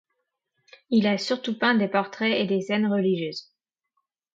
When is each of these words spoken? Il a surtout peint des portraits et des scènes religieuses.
Il 0.89 1.05
a 1.05 1.19
surtout 1.19 1.59
peint 1.59 1.75
des 1.75 1.87
portraits 1.87 2.33
et 2.35 2.47
des 2.47 2.59
scènes 2.61 2.91
religieuses. 2.91 3.53